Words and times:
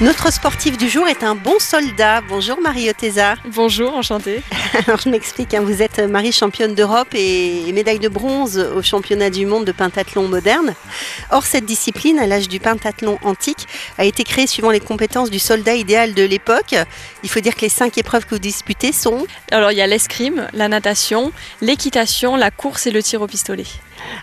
Notre 0.00 0.32
sportif 0.32 0.78
du 0.78 0.88
jour 0.88 1.06
est 1.08 1.22
un 1.22 1.34
bon 1.34 1.58
soldat. 1.58 2.22
Bonjour 2.26 2.58
Marie 2.62 2.88
Oteza. 2.88 3.34
Bonjour, 3.52 3.94
enchantée. 3.94 4.42
Alors 4.86 4.98
je 4.98 5.10
m'explique, 5.10 5.52
hein, 5.52 5.60
vous 5.60 5.82
êtes 5.82 5.98
Marie 5.98 6.32
championne 6.32 6.74
d'Europe 6.74 7.08
et 7.12 7.70
médaille 7.74 7.98
de 7.98 8.08
bronze 8.08 8.56
au 8.58 8.80
championnat 8.80 9.28
du 9.28 9.44
monde 9.44 9.66
de 9.66 9.72
pentathlon 9.72 10.26
moderne. 10.26 10.74
Or 11.30 11.44
cette 11.44 11.66
discipline, 11.66 12.18
à 12.18 12.26
l'âge 12.26 12.48
du 12.48 12.60
pentathlon 12.60 13.18
antique, 13.22 13.68
a 13.98 14.06
été 14.06 14.24
créée 14.24 14.46
suivant 14.46 14.70
les 14.70 14.80
compétences 14.80 15.28
du 15.28 15.38
soldat 15.38 15.74
idéal 15.74 16.14
de 16.14 16.22
l'époque. 16.22 16.74
Il 17.22 17.28
faut 17.28 17.40
dire 17.40 17.54
que 17.54 17.60
les 17.60 17.68
cinq 17.68 17.98
épreuves 17.98 18.24
que 18.24 18.36
vous 18.36 18.40
disputez 18.40 18.92
sont... 18.92 19.26
Alors 19.50 19.70
il 19.70 19.76
y 19.76 19.82
a 19.82 19.86
l'escrime, 19.86 20.48
la 20.54 20.68
natation, 20.68 21.30
l'équitation, 21.60 22.36
la 22.36 22.50
course 22.50 22.86
et 22.86 22.90
le 22.90 23.02
tir 23.02 23.20
au 23.20 23.26
pistolet. 23.26 23.66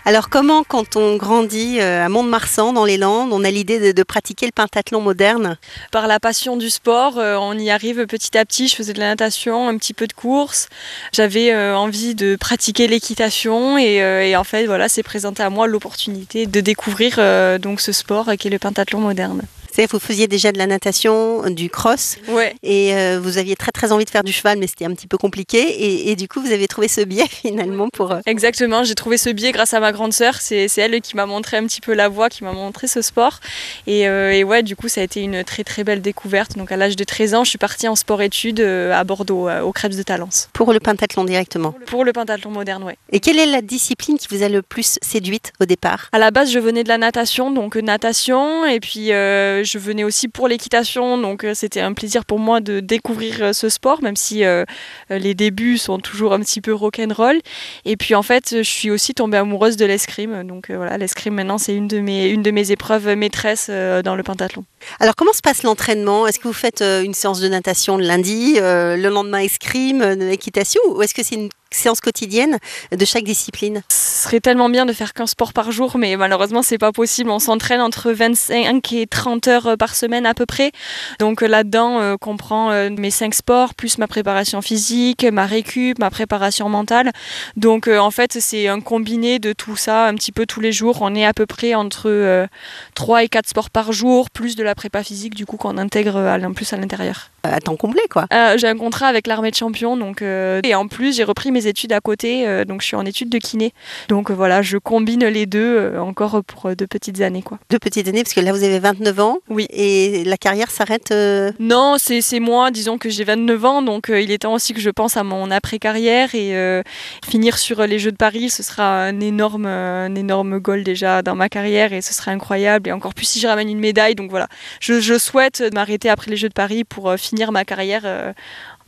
Alors 0.04 0.30
comment, 0.30 0.64
quand 0.64 0.96
on 0.96 1.16
grandit 1.16 1.80
euh, 1.80 2.06
à 2.06 2.08
Mont-de-Marsan, 2.08 2.72
dans 2.72 2.84
les 2.84 2.96
Landes, 2.96 3.30
on 3.32 3.44
a 3.44 3.50
l'idée 3.50 3.92
de, 3.92 4.02
pratiquer 4.02 4.46
le 4.46 4.52
pentathlon 4.52 5.00
moderne? 5.00 5.58
Par 5.92 6.06
la 6.06 6.18
passion 6.18 6.56
du 6.56 6.70
sport, 6.70 7.18
euh, 7.18 7.36
on 7.36 7.58
y 7.58 7.70
arrive 7.70 8.06
petit 8.06 8.38
à 8.38 8.44
petit. 8.44 8.68
Je 8.68 8.76
faisais 8.76 8.92
de 8.92 9.00
la 9.00 9.08
natation, 9.08 9.68
un 9.68 9.76
petit 9.76 9.94
peu 9.94 10.06
de 10.06 10.12
course. 10.12 10.68
J'avais 11.12 11.52
euh, 11.52 11.76
envie 11.76 12.14
de 12.14 12.36
pratiquer 12.36 12.86
l'équitation 12.86 13.76
et, 13.76 13.96
et, 13.96 14.36
en 14.36 14.44
fait, 14.44 14.66
voilà, 14.66 14.88
c'est 14.88 15.02
présenté 15.02 15.42
à 15.42 15.50
moi 15.50 15.66
l'opportunité 15.66 16.46
de 16.46 16.60
découvrir 16.60 17.20
donc 17.58 17.80
ce 17.80 17.92
sport 17.92 18.30
qui 18.38 18.48
est 18.48 18.50
le 18.50 18.58
pentathlon 18.58 19.00
moderne. 19.00 19.42
C'est-à-dire 19.78 19.96
vous 19.96 20.04
faisiez 20.04 20.26
déjà 20.26 20.50
de 20.50 20.58
la 20.58 20.66
natation, 20.66 21.48
du 21.50 21.70
cross, 21.70 22.16
ouais. 22.26 22.52
et 22.64 22.96
euh, 22.96 23.20
vous 23.22 23.38
aviez 23.38 23.54
très 23.54 23.70
très 23.70 23.92
envie 23.92 24.04
de 24.04 24.10
faire 24.10 24.24
du 24.24 24.32
cheval, 24.32 24.58
mais 24.58 24.66
c'était 24.66 24.86
un 24.86 24.92
petit 24.92 25.06
peu 25.06 25.18
compliqué. 25.18 25.60
Et, 25.60 26.10
et, 26.10 26.16
du 26.16 26.26
coup, 26.26 26.40
vous 26.40 26.50
avez 26.50 26.66
trouvé 26.66 26.88
ce 26.88 27.00
biais 27.00 27.28
finalement 27.30 27.88
pour. 27.88 28.10
Euh... 28.10 28.18
Exactement, 28.26 28.82
j'ai 28.82 28.96
trouvé 28.96 29.18
ce 29.18 29.30
biais 29.30 29.52
grâce 29.52 29.74
à 29.74 29.78
ma 29.78 29.92
grande 29.92 30.12
sœur. 30.12 30.34
C'est 30.40 30.68
elle 30.78 31.00
qui 31.00 31.14
m'a 31.14 31.26
montré 31.26 31.58
un 31.58 31.64
petit 31.64 31.80
peu 31.80 31.94
la 31.94 32.08
voie, 32.08 32.28
qui 32.28 32.42
m'a 32.42 32.50
montré 32.50 32.88
ce 32.88 33.02
sport. 33.02 33.38
Et, 33.86 34.08
euh, 34.08 34.32
et, 34.32 34.42
ouais, 34.42 34.64
du 34.64 34.74
coup, 34.74 34.88
ça 34.88 35.00
a 35.00 35.04
été 35.04 35.22
une 35.22 35.44
très 35.44 35.62
très 35.62 35.84
belle 35.84 36.02
découverte. 36.02 36.56
Donc 36.58 36.72
à 36.72 36.76
l'âge 36.76 36.96
de 36.96 37.04
13 37.04 37.34
ans, 37.34 37.44
je 37.44 37.50
suis 37.50 37.58
partie 37.58 37.86
en 37.86 37.94
sport-études 37.94 38.60
à 38.60 39.04
Bordeaux, 39.04 39.48
au 39.48 39.70
Krebs 39.70 39.96
de 39.96 40.02
Talence. 40.02 40.48
Pour 40.54 40.72
le 40.72 40.80
pentathlon 40.80 41.22
directement. 41.22 41.72
Pour 41.86 42.04
le 42.04 42.12
pentathlon 42.12 42.50
moderne, 42.50 42.82
ouais. 42.82 42.96
Et 43.12 43.20
quelle 43.20 43.38
est 43.38 43.46
la 43.46 43.62
discipline 43.62 44.18
qui 44.18 44.26
vous 44.28 44.42
a 44.42 44.48
le 44.48 44.62
plus 44.62 44.98
séduite 45.02 45.52
au 45.60 45.66
départ? 45.66 46.08
À 46.10 46.18
la 46.18 46.32
base, 46.32 46.50
je 46.50 46.58
venais 46.58 46.82
de 46.82 46.88
la 46.88 46.98
natation, 46.98 47.52
donc 47.52 47.76
natation, 47.76 48.66
et 48.66 48.80
puis 48.80 49.12
euh, 49.12 49.62
je 49.68 49.78
venais 49.78 50.04
aussi 50.04 50.28
pour 50.28 50.48
l'équitation, 50.48 51.18
donc 51.18 51.44
euh, 51.44 51.54
c'était 51.54 51.80
un 51.80 51.92
plaisir 51.92 52.24
pour 52.24 52.38
moi 52.38 52.60
de 52.60 52.80
découvrir 52.80 53.42
euh, 53.42 53.52
ce 53.52 53.68
sport, 53.68 54.02
même 54.02 54.16
si 54.16 54.44
euh, 54.44 54.64
les 55.10 55.34
débuts 55.34 55.78
sont 55.78 55.98
toujours 55.98 56.32
un 56.32 56.40
petit 56.40 56.60
peu 56.60 56.72
rock'n'roll. 56.72 57.38
Et 57.84 57.96
puis 57.96 58.14
en 58.14 58.22
fait, 58.22 58.56
je 58.58 58.62
suis 58.62 58.90
aussi 58.90 59.14
tombée 59.14 59.36
amoureuse 59.36 59.76
de 59.76 59.84
l'escrime, 59.84 60.44
donc 60.44 60.70
voilà, 60.70 60.96
l'escrime 60.96 61.34
maintenant 61.34 61.58
c'est 61.58 61.74
une 61.74 61.88
de 61.88 62.00
mes 62.00 62.28
une 62.30 62.42
de 62.42 62.50
mes 62.50 62.70
épreuves 62.70 63.08
maîtresses 63.14 63.68
dans 63.68 64.16
le 64.16 64.22
pentathlon. 64.22 64.64
Alors 65.00 65.14
comment 65.16 65.32
se 65.32 65.42
passe 65.42 65.62
l'entraînement? 65.62 66.26
Est-ce 66.26 66.38
que 66.38 66.48
vous 66.48 66.54
faites 66.54 66.82
une 66.82 67.14
séance 67.14 67.40
de 67.40 67.48
natation 67.48 67.96
le 67.96 68.04
lundi, 68.04 68.54
le 68.58 69.08
lendemain 69.08 69.38
escrime, 69.38 70.02
équitation, 70.30 70.80
ou 70.88 71.02
est-ce 71.02 71.14
que 71.14 71.22
c'est 71.22 71.34
une 71.34 71.50
séance 71.70 72.00
quotidienne 72.00 72.58
de 72.96 73.04
chaque 73.04 73.24
discipline? 73.24 73.82
Ce 73.88 74.24
serait 74.24 74.40
tellement 74.40 74.68
bien 74.68 74.86
de 74.86 74.92
faire 74.92 75.12
qu'un 75.12 75.26
sport 75.26 75.52
par 75.52 75.70
jour, 75.70 75.96
mais 75.98 76.16
malheureusement, 76.16 76.62
c'est 76.62 76.78
pas 76.78 76.92
possible. 76.92 77.30
On 77.30 77.38
s'entraîne 77.38 77.80
entre 77.80 78.10
25 78.10 78.92
et 78.92 79.06
30 79.06 79.48
heures 79.48 79.76
par 79.78 79.94
semaine 79.94 80.26
à 80.26 80.34
peu 80.34 80.46
près. 80.46 80.72
Donc 81.18 81.40
là-dedans, 81.40 82.00
euh, 82.00 82.16
comprend 82.16 82.70
euh, 82.70 82.90
mes 82.90 83.10
5 83.10 83.34
sports, 83.34 83.74
plus 83.74 83.98
ma 83.98 84.06
préparation 84.06 84.60
physique, 84.62 85.24
ma 85.24 85.46
récup, 85.46 85.98
ma 85.98 86.10
préparation 86.10 86.68
mentale. 86.68 87.12
Donc 87.56 87.86
euh, 87.86 87.98
en 87.98 88.10
fait, 88.10 88.38
c'est 88.40 88.68
un 88.68 88.80
combiné 88.80 89.38
de 89.38 89.52
tout 89.52 89.76
ça, 89.76 90.06
un 90.06 90.14
petit 90.14 90.32
peu 90.32 90.46
tous 90.46 90.60
les 90.60 90.72
jours. 90.72 90.98
On 91.00 91.14
est 91.14 91.24
à 91.24 91.32
peu 91.32 91.46
près 91.46 91.74
entre 91.74 92.48
3 92.94 93.24
et 93.24 93.28
4 93.28 93.48
sports 93.48 93.70
par 93.70 93.92
jour, 93.92 94.30
plus 94.30 94.56
de 94.56 94.62
la 94.62 94.67
prépa 94.74 95.02
physique, 95.02 95.34
du 95.34 95.46
coup, 95.46 95.56
qu'on 95.56 95.78
intègre 95.78 96.16
à, 96.16 96.38
plus 96.50 96.72
à 96.72 96.76
l'intérieur. 96.76 97.30
À 97.42 97.60
temps 97.60 97.76
complet, 97.76 98.02
quoi. 98.10 98.26
j'ai 98.56 98.66
un 98.66 98.76
contrat 98.76 99.06
avec 99.06 99.26
l'armée 99.26 99.50
de 99.50 99.56
champions, 99.56 99.96
donc, 99.96 100.22
et 100.22 100.74
en 100.74 100.88
plus, 100.88 101.16
j'ai 101.16 101.24
repris 101.24 101.50
mes 101.50 101.66
études 101.66 101.92
à 101.92 102.00
côté, 102.00 102.46
euh, 102.46 102.64
donc 102.64 102.82
je 102.82 102.86
suis 102.86 102.96
en 102.96 103.04
études 103.04 103.28
de 103.28 103.38
kiné. 103.38 103.72
Donc 104.08 104.30
euh, 104.30 104.34
voilà, 104.34 104.62
je 104.62 104.78
combine 104.78 105.26
les 105.26 105.46
deux 105.46 105.76
euh, 105.76 106.00
encore 106.00 106.42
pour 106.44 106.74
deux 106.74 106.86
petites 106.86 107.20
années. 107.20 107.42
Quoi. 107.42 107.58
Deux 107.70 107.78
petites 107.78 108.08
années, 108.08 108.22
parce 108.22 108.34
que 108.34 108.40
là 108.40 108.52
vous 108.52 108.62
avez 108.64 108.78
29 108.78 109.20
ans. 109.20 109.38
Oui. 109.48 109.66
Et 109.70 110.24
la 110.24 110.36
carrière 110.36 110.70
s'arrête 110.70 111.12
Non, 111.58 111.96
c'est 111.98 112.40
moi, 112.40 112.70
disons 112.70 112.98
que 112.98 113.08
j'ai 113.10 113.24
29 113.24 113.64
ans, 113.64 113.82
donc 113.82 114.08
il 114.10 114.30
est 114.30 114.38
temps 114.38 114.54
aussi 114.54 114.74
que 114.74 114.80
je 114.80 114.90
pense 114.90 115.16
à 115.16 115.24
mon 115.24 115.50
après-carrière 115.50 116.34
et 116.34 116.82
finir 117.26 117.58
sur 117.58 117.86
les 117.86 117.98
Jeux 117.98 118.12
de 118.12 118.16
Paris, 118.16 118.50
ce 118.50 118.62
sera 118.62 119.04
un 119.04 119.20
énorme, 119.20 119.66
un 119.66 120.14
énorme 120.14 120.58
goal 120.58 120.82
déjà 120.82 121.22
dans 121.22 121.34
ma 121.34 121.48
carrière 121.48 121.92
et 121.92 122.02
ce 122.02 122.14
serait 122.14 122.30
incroyable. 122.30 122.88
Et 122.88 122.92
encore 122.92 123.14
plus 123.14 123.26
si 123.26 123.40
je 123.40 123.46
ramène 123.46 123.68
une 123.68 123.80
médaille, 123.80 124.14
donc 124.14 124.30
voilà, 124.30 124.48
je, 124.80 125.18
souhaite 125.18 125.62
m'arrêter 125.74 126.08
après 126.08 126.30
les 126.30 126.36
Jeux 126.36 126.48
de 126.48 126.54
Paris 126.54 126.84
pour 126.84 127.14
finir 127.16 127.52
ma 127.52 127.64
carrière 127.64 128.34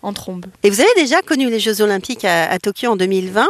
en 0.03 0.12
trombe. 0.12 0.47
Et 0.62 0.70
vous 0.70 0.81
avez 0.81 0.94
déjà 0.97 1.22
connu 1.22 1.50
les 1.50 1.60
Jeux 1.60 1.81
Olympiques 1.82 2.25
à, 2.25 2.50
à 2.50 2.58
Tokyo 2.58 2.91
en 2.91 2.97
2020. 2.97 3.48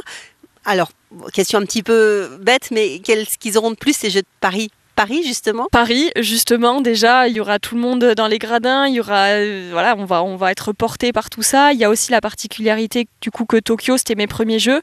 Alors, 0.65 0.91
question 1.33 1.59
un 1.59 1.65
petit 1.65 1.83
peu 1.83 2.39
bête, 2.41 2.71
mais 2.71 3.01
qu'est-ce 3.01 3.39
qu'ils 3.39 3.59
auront 3.59 3.71
de 3.71 3.77
plus 3.77 3.97
ces 3.97 4.11
Jeux 4.11 4.23
de 4.23 4.27
Paris? 4.41 4.71
Paris 5.01 5.23
justement. 5.25 5.67
Paris 5.73 6.11
justement 6.19 6.83
déjà 6.83 7.27
il 7.27 7.35
y 7.35 7.41
aura 7.41 7.59
tout 7.59 7.75
le 7.75 7.81
monde 7.81 8.05
dans 8.15 8.27
les 8.27 8.39
gradins 8.39 8.87
il 8.87 8.97
y 8.97 9.01
aura 9.01 9.29
euh, 9.29 9.71
voilà 9.73 9.97
on 9.97 10.05
va 10.05 10.23
on 10.23 10.37
va 10.37 10.53
être 10.53 10.75
porté 10.75 11.11
par 11.11 11.31
tout 11.31 11.41
ça. 11.41 11.73
Il 11.73 11.79
y 11.79 11.85
a 11.85 11.89
aussi 11.89 12.13
la 12.13 12.21
particularité 12.21 13.09
du 13.23 13.31
coup 13.31 13.47
que 13.47 13.57
Tokyo 13.57 13.97
c'était 13.97 14.15
mes 14.15 14.27
premiers 14.27 14.59
jeux. 14.59 14.83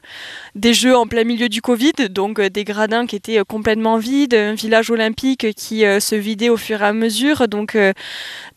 Des 0.56 0.74
jeux 0.74 0.96
en 0.96 1.06
plein 1.06 1.22
milieu 1.22 1.48
du 1.48 1.62
Covid 1.62 2.08
donc 2.10 2.40
euh, 2.40 2.50
des 2.50 2.64
gradins 2.64 3.06
qui 3.06 3.14
étaient 3.14 3.40
complètement 3.46 3.96
vides 3.98 4.34
un 4.34 4.54
village 4.54 4.90
olympique 4.90 5.54
qui 5.54 5.84
euh, 5.84 6.00
se 6.00 6.16
vidait 6.16 6.48
au 6.48 6.56
fur 6.56 6.82
et 6.82 6.86
à 6.86 6.92
mesure. 6.92 7.46
Donc 7.46 7.76
euh, 7.76 7.92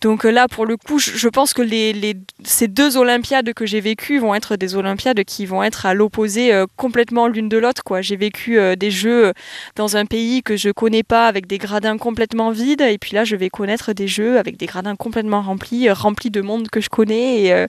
donc 0.02 0.24
là 0.24 0.48
pour 0.48 0.66
le 0.66 0.78
coup 0.78 0.98
je, 0.98 1.28
pense 1.28 1.54
que 1.54 1.62
les, 1.62 2.16
ces 2.44 2.68
deux 2.68 2.98
olympiades 2.98 3.54
que 3.54 3.68
j'ai 3.68 3.82
vécues 3.82 4.18
vont 4.18 4.34
être 4.34 4.56
des 4.56 4.76
olympiades 4.76 5.24
qui 5.26 5.46
vont 5.46 5.62
être 5.62 5.86
à 5.86 5.94
l'opposé 5.94 6.52
euh, 6.54 6.66
complètement 6.76 7.28
l'une 7.28 7.50
de 7.50 7.58
l'autre 7.58 7.84
j'ai 8.02 8.16
vécu 8.16 8.58
euh, 8.58 8.76
des 8.76 8.90
jeux 8.90 9.34
dans 9.76 9.98
un 9.98 10.06
pays 10.06 10.42
que 10.44 10.56
je 10.56 10.70
connais 10.70 11.04
pas 11.04 11.28
avec 11.28 11.46
des 11.52 11.58
gradins 11.58 11.98
complètement 11.98 12.52
vides 12.52 12.80
et 12.80 12.98
puis 12.98 13.14
là 13.14 13.26
je 13.26 13.36
vais 13.36 13.50
connaître 13.50 13.92
des 13.92 14.08
jeux 14.08 14.40
avec 14.40 14.56
des 14.56 14.68
gradins 14.68 14.96
complètement 14.96 15.42
remplis 15.42 15.90
euh, 15.90 15.94
remplis 15.94 16.32
de 16.32 16.40
monde 16.40 16.70
que 16.70 16.80
je 16.80 16.88
connais 16.88 17.42
et, 17.42 17.54
euh, 17.54 17.68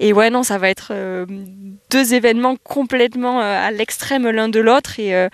et 0.00 0.14
ouais 0.14 0.30
non 0.30 0.42
ça 0.42 0.56
va 0.56 0.70
être 0.70 0.92
euh, 0.92 1.26
deux 1.90 2.14
événements 2.14 2.56
complètement 2.64 3.40
à 3.40 3.70
l'extrême 3.70 4.26
l'un 4.30 4.48
de 4.48 4.60
l'autre 4.60 4.98
et 4.98 5.28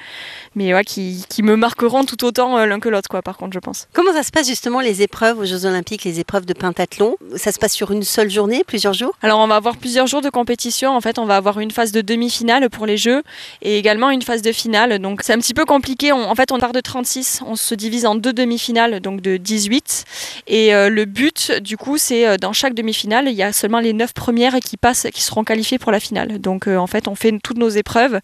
mais 0.57 0.75
ouais 0.75 0.83
qui, 0.85 1.25
qui 1.29 1.45
me 1.45 1.55
marqueront 1.55 2.05
tout 2.05 2.25
autant 2.25 2.65
l'un 2.67 2.81
que 2.81 2.89
l'autre 2.89 3.09
quoi 3.09 3.23
par 3.23 3.37
contre 3.37 3.53
je 3.55 3.59
pense. 3.61 3.87
Comment 3.93 4.13
ça 4.13 4.23
se 4.23 4.31
passe 4.33 4.49
justement 4.49 4.81
les 4.81 5.03
épreuves 5.03 5.39
aux 5.39 5.45
Jeux 5.45 5.67
Olympiques 5.67 6.05
les 6.05 6.19
épreuves 6.19 6.47
de 6.47 6.55
pentathlon? 6.55 7.17
Ça 7.37 7.53
se 7.53 7.59
passe 7.59 7.73
sur 7.73 7.91
une 7.93 8.03
seule 8.03 8.31
journée 8.31 8.63
plusieurs 8.65 8.93
jours? 8.93 9.15
Alors 9.23 9.41
on 9.41 9.47
va 9.47 9.57
avoir 9.57 9.77
plusieurs 9.77 10.07
jours 10.07 10.23
de 10.23 10.31
compétition. 10.31 10.91
En 10.91 11.01
fait 11.01 11.19
on 11.19 11.27
va 11.27 11.37
avoir 11.37 11.61
une 11.61 11.71
phase 11.71 11.93
de 11.93 12.01
demi-finale 12.01 12.71
pour 12.71 12.87
les 12.87 12.97
jeux 12.97 13.23
et 13.63 13.79
également 13.79 14.11
une 14.11 14.23
phase 14.23 14.43
de 14.43 14.53
finale. 14.53 14.99
Donc 15.01 15.23
c'est 15.23 15.33
un 15.33 15.39
petit 15.39 15.55
peu 15.55 15.65
compliqué. 15.65 16.13
On, 16.13 16.31
en 16.31 16.35
fait 16.35 16.51
on 16.53 16.59
part 16.59 16.73
de 16.73 16.81
36 16.81 17.43
on 17.47 17.57
se 17.57 17.75
divise 17.85 18.07
en 18.07 18.15
deux 18.15 18.33
demi-finales 18.33 19.01
donc 19.01 19.21
de 19.21 19.37
18 19.37 20.05
et 20.47 20.75
euh, 20.75 20.89
le 20.89 21.05
but 21.05 21.53
du 21.61 21.77
coup 21.77 21.99
c'est 21.99 22.27
euh, 22.27 22.39
dans 22.39 22.55
chaque 22.55 22.73
demi-finale 22.73 23.29
il 23.29 23.35
y 23.35 23.43
a 23.43 23.53
seulement 23.53 23.79
les 23.79 23.93
neuf 23.93 24.15
premières 24.15 24.59
qui 24.61 24.79
passent 24.79 25.07
qui 25.13 25.21
seront 25.21 25.45
qualifiées 25.45 25.79
pour 25.79 25.93
la 25.93 26.01
finale. 26.01 26.39
Donc 26.39 26.67
euh, 26.67 26.79
en 26.79 26.87
fait 26.87 27.09
on 27.09 27.15
fait 27.15 27.35
toutes 27.43 27.59
nos 27.59 27.69
épreuves 27.69 28.21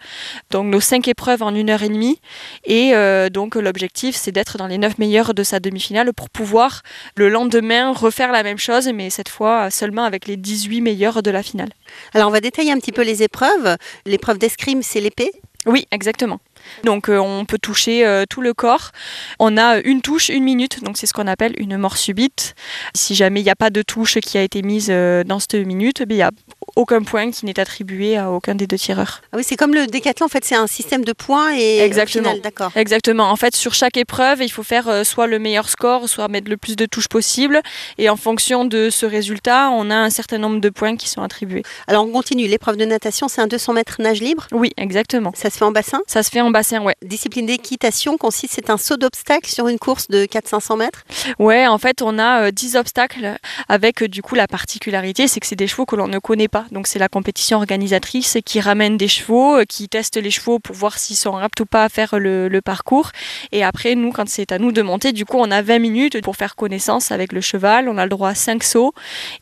donc 0.50 0.66
nos 0.66 0.80
cinq 0.80 1.08
épreuves 1.08 1.42
en 1.42 1.54
une 1.54 1.68
heure 1.68 1.82
et 1.82 1.90
demie. 1.90 2.18
Et 2.64 2.94
euh, 2.94 3.28
donc 3.28 3.54
l'objectif 3.54 4.16
c'est 4.16 4.32
d'être 4.32 4.56
dans 4.56 4.66
les 4.66 4.78
neuf 4.78 4.96
meilleurs 4.96 5.34
de 5.34 5.42
sa 5.42 5.60
demi-finale 5.60 6.14
pour 6.14 6.30
pouvoir 6.30 6.80
le 7.16 7.28
lendemain 7.28 7.92
refaire 7.92 8.32
la 8.32 8.42
même 8.42 8.58
chose 8.58 8.88
mais 8.94 9.10
cette 9.10 9.28
fois 9.28 9.70
seulement 9.70 10.04
avec 10.04 10.26
les 10.26 10.38
18 10.38 10.80
meilleurs 10.80 11.22
de 11.22 11.30
la 11.30 11.42
finale. 11.42 11.68
Alors 12.14 12.28
on 12.28 12.32
va 12.32 12.40
détailler 12.40 12.72
un 12.72 12.78
petit 12.78 12.92
peu 12.92 13.02
les 13.02 13.22
épreuves. 13.22 13.76
L'épreuve 14.06 14.38
d'escrime 14.38 14.82
c'est 14.82 15.00
l'épée 15.00 15.32
oui 15.66 15.86
exactement 15.90 16.40
donc 16.84 17.08
euh, 17.08 17.18
on 17.18 17.44
peut 17.44 17.58
toucher 17.58 18.06
euh, 18.06 18.24
tout 18.28 18.40
le 18.40 18.54
corps. 18.54 18.90
On 19.38 19.56
a 19.56 19.80
une 19.80 20.02
touche, 20.02 20.28
une 20.28 20.44
minute, 20.44 20.82
donc 20.82 20.96
c'est 20.96 21.06
ce 21.06 21.12
qu'on 21.12 21.26
appelle 21.26 21.54
une 21.58 21.76
mort 21.76 21.96
subite. 21.96 22.54
Si 22.94 23.14
jamais 23.14 23.40
il 23.40 23.44
n'y 23.44 23.50
a 23.50 23.56
pas 23.56 23.70
de 23.70 23.82
touche 23.82 24.18
qui 24.20 24.38
a 24.38 24.42
été 24.42 24.62
mise 24.62 24.88
euh, 24.90 25.24
dans 25.24 25.38
cette 25.38 25.54
minute, 25.54 26.02
il 26.08 26.16
n'y 26.16 26.22
a 26.22 26.30
aucun 26.76 27.02
point 27.02 27.30
qui 27.30 27.46
n'est 27.46 27.58
attribué 27.58 28.16
à 28.16 28.30
aucun 28.30 28.54
des 28.54 28.66
deux 28.66 28.78
tireurs. 28.78 29.22
Ah 29.32 29.36
oui, 29.36 29.44
c'est 29.46 29.56
comme 29.56 29.74
le 29.74 29.86
décathlon, 29.86 30.26
en 30.26 30.28
fait, 30.28 30.44
c'est 30.44 30.54
un 30.54 30.66
système 30.66 31.04
de 31.04 31.12
points 31.12 31.54
et 31.56 31.78
Exactement. 31.80 32.34
d'accord. 32.42 32.72
Exactement. 32.74 33.30
En 33.30 33.36
fait, 33.36 33.54
sur 33.56 33.74
chaque 33.74 33.96
épreuve, 33.96 34.42
il 34.42 34.50
faut 34.50 34.62
faire 34.62 34.88
euh, 34.88 35.04
soit 35.04 35.26
le 35.26 35.38
meilleur 35.38 35.68
score, 35.68 36.08
soit 36.08 36.28
mettre 36.28 36.50
le 36.50 36.56
plus 36.56 36.76
de 36.76 36.86
touches 36.86 37.08
possible. 37.08 37.60
Et 37.98 38.08
en 38.08 38.16
fonction 38.16 38.64
de 38.64 38.90
ce 38.90 39.06
résultat, 39.06 39.70
on 39.70 39.90
a 39.90 39.96
un 39.96 40.10
certain 40.10 40.38
nombre 40.38 40.60
de 40.60 40.68
points 40.68 40.96
qui 40.96 41.08
sont 41.08 41.22
attribués. 41.22 41.62
Alors 41.86 42.06
on 42.06 42.10
continue. 42.12 42.46
L'épreuve 42.46 42.76
de 42.76 42.84
natation, 42.84 43.28
c'est 43.28 43.40
un 43.40 43.46
200 43.46 43.72
mètres 43.74 43.96
nage 43.98 44.20
libre? 44.20 44.46
Oui, 44.52 44.72
exactement. 44.76 45.32
Ça 45.34 45.50
se 45.50 45.58
fait 45.58 45.64
en 45.64 45.72
bassin? 45.72 46.00
Ça 46.06 46.22
se 46.22 46.30
fait 46.30 46.40
en 46.40 46.50
bassin, 46.50 46.82
ouais. 46.82 46.96
Discipline 47.02 47.46
d'équitation 47.46 48.16
consiste, 48.16 48.54
c'est 48.54 48.70
un 48.70 48.76
saut 48.78 48.96
d'obstacle 48.96 49.48
sur 49.48 49.68
une 49.68 49.78
course 49.78 50.08
de 50.08 50.24
400-500 50.24 50.78
mètres? 50.78 51.04
Ouais, 51.38 51.66
en 51.66 51.78
fait, 51.78 52.02
on 52.02 52.18
a 52.18 52.46
euh, 52.46 52.50
10 52.50 52.76
obstacles 52.76 53.36
avec 53.68 54.02
euh, 54.02 54.08
du 54.08 54.22
coup 54.22 54.34
la 54.34 54.46
particularité, 54.46 55.28
c'est 55.28 55.40
que 55.40 55.46
c'est 55.46 55.56
des 55.56 55.66
chevaux 55.66 55.86
que 55.86 55.96
l'on 55.96 56.08
ne 56.08 56.18
connaît 56.18 56.48
pas. 56.48 56.59
Donc 56.70 56.86
c'est 56.86 56.98
la 56.98 57.08
compétition 57.08 57.58
organisatrice 57.58 58.38
qui 58.44 58.60
ramène 58.60 58.96
des 58.96 59.08
chevaux, 59.08 59.58
qui 59.68 59.88
teste 59.88 60.16
les 60.16 60.30
chevaux 60.30 60.58
pour 60.58 60.74
voir 60.74 60.98
s'ils 60.98 61.16
sont 61.16 61.36
aptes 61.36 61.60
ou 61.60 61.66
pas 61.66 61.84
à 61.84 61.88
faire 61.88 62.18
le, 62.18 62.48
le 62.48 62.60
parcours. 62.60 63.10
Et 63.52 63.64
après, 63.64 63.94
nous, 63.94 64.12
quand 64.12 64.28
c'est 64.28 64.52
à 64.52 64.58
nous 64.58 64.72
de 64.72 64.82
monter, 64.82 65.12
du 65.12 65.24
coup, 65.24 65.36
on 65.38 65.50
a 65.50 65.62
20 65.62 65.78
minutes 65.78 66.22
pour 66.22 66.36
faire 66.36 66.56
connaissance 66.56 67.10
avec 67.10 67.32
le 67.32 67.40
cheval. 67.40 67.88
On 67.88 67.98
a 67.98 68.04
le 68.04 68.10
droit 68.10 68.30
à 68.30 68.34
5 68.34 68.62
sauts. 68.62 68.92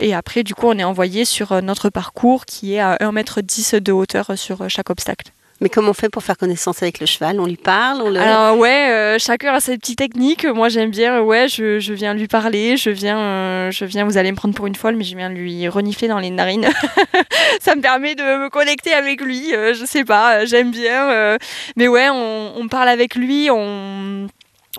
Et 0.01 0.15
après, 0.15 0.43
du 0.43 0.55
coup, 0.55 0.67
on 0.67 0.79
est 0.79 0.85
envoyé 0.85 1.25
sur 1.25 1.61
notre 1.63 1.91
parcours 1.91 2.45
qui 2.47 2.75
est 2.75 2.81
à 2.81 2.97
1m10 2.97 3.81
de 3.81 3.93
hauteur 3.93 4.33
sur 4.37 4.69
chaque 4.69 4.91
obstacle. 4.91 5.33
Mais 5.61 5.69
comment 5.69 5.91
on 5.91 5.95
fait 5.95 6.09
pour 6.09 6.23
faire 6.23 6.37
connaissance 6.37 6.83
avec 6.83 7.01
le 7.01 7.07
cheval? 7.07 7.41
On 7.41 7.47
lui 7.47 7.57
parle. 7.57 8.17
Alors 8.17 8.57
ouais, 8.59 8.91
euh, 8.91 9.19
chacun 9.19 9.55
a 9.55 9.61
ses 9.61 9.77
petites 9.77 9.99
techniques. 9.99 10.45
Moi 10.45 10.69
j'aime 10.69 10.91
bien, 10.91 11.21
ouais, 11.21 11.49
je, 11.49 11.81
je, 11.81 11.93
viens 11.93 12.15
lui 12.15 12.29
parler, 12.29 12.77
je 12.77 12.91
viens, 12.91 13.19
euh, 13.19 13.71
je 13.73 13.85
viens, 13.85 14.05
vous 14.05 14.19
allez 14.19 14.31
me 14.31 14.37
prendre 14.37 14.55
pour 14.55 14.67
une 14.67 14.77
folle, 14.77 14.95
mais 14.95 15.05
je 15.05 15.17
viens 15.17 15.29
lui 15.29 15.67
renifler 15.69 16.07
dans 16.07 16.21
les 16.21 16.31
narines. 16.31 16.69
ça 17.61 17.75
me 17.75 17.81
permet 17.81 18.15
de 18.15 18.23
me 18.23 18.51
connecter 18.51 18.93
avec 18.93 19.21
lui, 19.21 19.53
euh, 19.53 19.75
je 19.75 19.85
sais 19.85 20.05
pas, 20.05 20.45
j'aime 20.45 20.71
bien. 20.71 21.37
mais 21.77 21.89
ouais, 21.89 22.09
on, 22.11 22.53
on, 22.57 22.69
parle 22.69 22.89
avec 22.89 23.17
lui, 23.17 23.49
on 23.51 24.29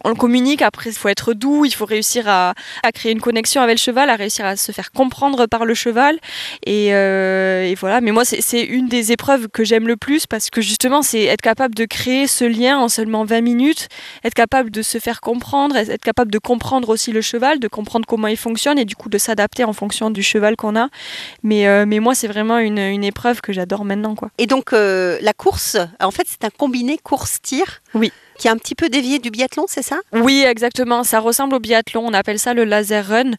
on 0.03 0.09
le 0.09 0.15
communique, 0.15 0.61
après 0.61 0.89
il 0.89 0.95
faut 0.95 1.09
être 1.09 1.33
doux, 1.33 1.65
il 1.65 1.73
faut 1.73 1.85
réussir 1.85 2.27
à, 2.27 2.53
créer 2.93 3.11
une 3.11 3.21
connexion 3.21 3.61
avec 3.61 3.77
le 3.77 3.81
cheval, 3.81 4.09
à 4.09 4.15
réussir 4.15 4.45
à 4.45 4.55
se 4.55 4.71
faire 4.71 4.91
comprendre 4.91 5.45
par 5.45 5.65
le 5.65 5.73
cheval. 5.73 6.17
Et, 6.65 6.89
euh, 6.93 7.73
voilà, 7.79 8.01
mais 8.01 8.11
moi 8.11 8.25
c'est 8.25 8.61
une 8.61 8.87
des 8.87 9.11
épreuves 9.11 9.47
que 9.47 9.63
j'aime 9.63 9.87
le 9.87 9.95
plus 9.95 10.25
parce 10.25 10.49
que 10.49 10.61
justement 10.61 11.01
c'est 11.01 11.23
être 11.23 11.41
capable 11.41 11.75
de 11.75 11.85
créer 11.85 12.27
ce 12.27 12.45
lien 12.45 12.77
en 12.77 12.89
seulement 12.89 13.23
20 13.23 13.41
minutes, 13.41 13.87
être 14.23 14.33
capable 14.33 14.71
de 14.71 14.81
se 14.81 14.97
faire 14.97 15.21
comprendre, 15.21 15.75
être 15.75 16.03
capable 16.03 16.31
de 16.31 16.39
comprendre 16.39 16.89
aussi 16.89 17.11
le 17.11 17.21
cheval, 17.21 17.59
de 17.59 17.67
comprendre 17.67 18.05
comment 18.07 18.27
il 18.27 18.37
fonctionne 18.37 18.77
et 18.77 18.85
du 18.85 18.95
coup 18.95 19.09
de 19.09 19.17
s'adapter 19.17 19.63
en 19.63 19.73
fonction 19.73 20.09
du 20.09 20.23
cheval 20.23 20.55
qu'on 20.55 20.75
a. 20.75 20.89
Mais, 21.43 21.67
euh, 21.67 21.85
mais 21.87 21.99
moi 21.99 22.15
c'est 22.15 22.27
vraiment 22.27 22.57
une, 22.57 22.79
épreuve 23.03 23.41
que 23.41 23.53
j'adore 23.53 23.85
maintenant. 23.85 24.15
Quoi. 24.15 24.29
Et 24.37 24.45
donc 24.45 24.73
euh, 24.73 25.17
la 25.21 25.33
course, 25.33 25.77
en 26.01 26.11
fait 26.11 26.27
c'est 26.27 26.43
un 26.43 26.49
combiné 26.49 26.97
course-tir 26.97 27.81
Oui 27.93 28.11
qui 28.39 28.47
est 28.47 28.51
un 28.51 28.57
petit 28.57 28.73
peu 28.73 28.89
dévié 28.89 29.19
du 29.19 29.29
biathlon, 29.29 29.65
c'est 29.67 29.83
ça? 29.83 29.99
Oui, 30.13 30.43
exactement. 30.47 31.03
Ça 31.03 31.19
ressemble 31.19 31.55
au 31.55 31.59
biathlon. 31.59 32.05
On 32.05 32.13
appelle 32.13 32.39
ça 32.39 32.53
le 32.53 32.63
laser 32.63 33.05
run. 33.05 33.31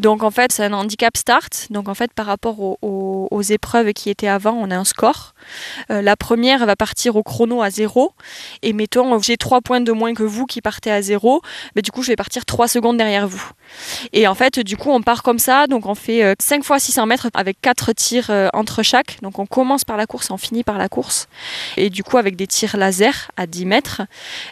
Donc 0.00 0.24
en 0.24 0.32
fait, 0.32 0.50
c'est 0.52 0.64
un 0.64 0.72
handicap 0.72 1.16
start. 1.16 1.68
Donc 1.70 1.88
en 1.88 1.94
fait, 1.94 2.12
par 2.12 2.26
rapport 2.26 2.56
aux, 2.60 3.42
épreuves 3.50 3.92
qui 3.92 4.10
étaient 4.10 4.28
avant, 4.28 4.52
on 4.52 4.70
a 4.70 4.76
un 4.76 4.84
score. 4.84 5.32
Euh, 5.90 6.02
la 6.02 6.16
première 6.16 6.66
va 6.66 6.74
partir 6.74 7.14
au 7.14 7.22
chrono 7.22 7.62
à 7.62 7.70
zéro. 7.70 8.12
Et 8.62 8.72
mettons, 8.72 9.18
j'ai 9.20 9.36
trois 9.36 9.60
points 9.60 9.80
de 9.80 9.92
moins 9.92 10.12
que 10.12 10.24
vous 10.24 10.44
qui 10.44 10.60
partez 10.60 10.90
à 10.90 11.00
zéro. 11.02 11.40
Mais 11.76 11.82
du 11.82 11.92
coup, 11.92 12.02
je 12.02 12.08
vais 12.08 12.16
partir 12.16 12.44
trois 12.44 12.66
secondes 12.66 12.96
derrière 12.96 13.28
vous. 13.28 13.48
Et 14.12 14.26
en 14.26 14.34
fait, 14.34 14.58
du 14.58 14.76
coup, 14.76 14.90
on 14.90 15.02
part 15.02 15.22
comme 15.22 15.38
ça. 15.38 15.68
Donc 15.68 15.86
on 15.86 15.94
fait 15.94 16.34
5 16.40 16.60
euh, 16.60 16.64
fois 16.64 16.80
600 16.80 17.06
mètres 17.06 17.28
avec 17.32 17.60
quatre 17.60 17.92
tirs 17.92 18.30
euh, 18.30 18.48
entre 18.52 18.82
chaque. 18.82 19.18
Donc 19.22 19.38
on 19.38 19.46
commence 19.46 19.84
par 19.84 19.96
la 19.96 20.06
course, 20.06 20.32
on 20.32 20.36
finit 20.36 20.64
par 20.64 20.78
la 20.78 20.88
course. 20.88 21.28
Et 21.76 21.90
du 21.90 22.02
coup, 22.02 22.18
avec 22.18 22.34
des 22.34 22.48
tirs 22.48 22.76
laser 22.76 23.30
à 23.36 23.46
10 23.46 23.66
mètres. 23.66 24.02